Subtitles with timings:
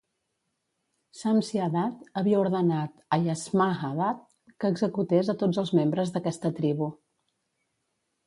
[1.17, 4.23] Shamshi-Adad havia ordenat a Yasmah-Adad
[4.63, 6.89] que executés a tots els membres d'aquesta tribu.